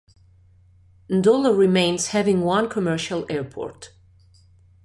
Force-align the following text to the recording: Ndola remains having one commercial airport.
Ndola 1.11 1.55
remains 1.55 2.07
having 2.07 2.41
one 2.41 2.67
commercial 2.67 3.23
airport. 3.29 3.91